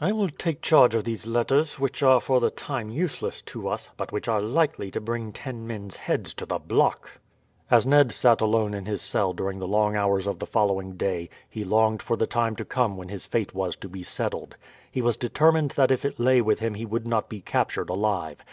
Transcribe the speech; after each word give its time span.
I 0.00 0.12
will 0.12 0.28
take 0.30 0.62
charge 0.62 0.94
of 0.94 1.02
these 1.02 1.26
letters, 1.26 1.80
which 1.80 2.00
are 2.00 2.20
for 2.20 2.38
the 2.38 2.48
time 2.52 2.90
useless 2.90 3.42
to 3.46 3.66
us, 3.68 3.90
but 3.96 4.12
which 4.12 4.28
are 4.28 4.40
likely 4.40 4.88
to 4.92 5.00
bring 5.00 5.32
ten 5.32 5.66
men's 5.66 5.96
heads 5.96 6.32
to 6.34 6.46
the 6.46 6.60
block." 6.60 7.10
As 7.72 7.84
Ned 7.84 8.12
sat 8.12 8.40
alone 8.40 8.72
in 8.72 8.86
his 8.86 9.02
cell 9.02 9.32
during 9.32 9.58
the 9.58 9.66
long 9.66 9.96
hours 9.96 10.28
of 10.28 10.38
the 10.38 10.46
following 10.46 10.92
day 10.96 11.28
he 11.50 11.64
longed 11.64 12.02
for 12.02 12.16
the 12.16 12.24
time 12.28 12.54
to 12.54 12.64
come 12.64 12.96
when 12.96 13.08
his 13.08 13.26
fate 13.26 13.52
was 13.52 13.74
to 13.78 13.88
be 13.88 14.04
settled. 14.04 14.54
He 14.92 15.02
was 15.02 15.16
determined 15.16 15.72
that 15.72 15.90
if 15.90 16.04
it 16.04 16.20
lay 16.20 16.40
with 16.40 16.60
him 16.60 16.74
he 16.74 16.86
would 16.86 17.08
not 17.08 17.28
be 17.28 17.40
captured 17.40 17.90
alive. 17.90 18.40